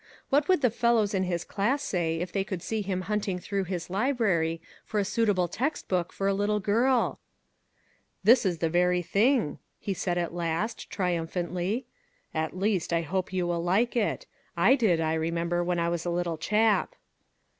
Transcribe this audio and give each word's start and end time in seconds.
What 0.31 0.47
would 0.47 0.61
the 0.63 0.71
fellows 0.71 1.13
in 1.13 1.25
his 1.25 1.43
class 1.43 1.83
say 1.83 2.17
if 2.21 2.31
they 2.31 2.43
could 2.43 2.63
see 2.63 2.81
him 2.81 3.01
hunting 3.01 3.37
through 3.37 3.65
his 3.65 3.87
library 3.87 4.59
for 4.83 4.99
a 4.99 5.05
suit 5.05 5.29
able 5.29 5.47
text 5.47 5.87
book 5.87 6.11
for 6.11 6.27
a 6.27 6.33
little 6.33 6.59
girl!" 6.59 7.19
This 8.23 8.43
is 8.43 8.57
the 8.57 8.67
very 8.71 9.03
thing!" 9.03 9.59
he 9.79 9.93
said 9.93 10.17
at 10.17 10.33
last, 10.33 10.89
tri 10.89 11.15
67 11.15 11.15
MAG 11.19 11.19
AND 11.19 11.53
MARGARET 11.53 11.75
umphantly; 11.75 11.85
"at 12.33 12.57
least, 12.57 12.91
I 12.91 13.01
hope 13.03 13.31
you 13.31 13.45
will 13.45 13.63
like 13.63 13.95
it; 13.95 14.25
I 14.57 14.73
did, 14.73 14.99
I 14.99 15.13
remember, 15.13 15.63
when 15.63 15.77
I 15.77 15.87
was 15.89 16.03
a 16.03 16.09
little 16.09 16.39
chap." 16.39 16.95